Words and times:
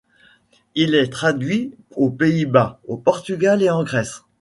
Il 0.73 0.95
est 0.95 1.11
traduit 1.13 1.75
aux 1.95 2.09
Pays-Bas, 2.09 2.79
au 2.87 2.97
Portugal 2.97 3.61
et 3.61 3.69
en 3.69 3.83
Grèce. 3.83 4.23